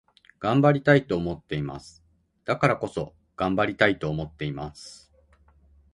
[0.39, 2.03] 頑張りたいと思っています。
[2.43, 5.13] だからこそ、頑張りたいと思っています。